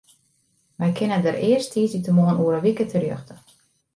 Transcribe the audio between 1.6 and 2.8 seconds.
tiisdeitemoarn oer in